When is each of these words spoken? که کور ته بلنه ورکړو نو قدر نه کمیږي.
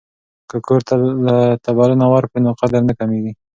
که 0.49 0.57
کور 0.67 0.81
ته 1.65 1.71
بلنه 1.77 2.05
ورکړو 2.13 2.43
نو 2.45 2.51
قدر 2.59 2.81
نه 2.89 2.93
کمیږي. 2.99 3.31